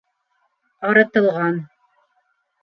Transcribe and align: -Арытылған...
-Арытылған... 0.91 1.61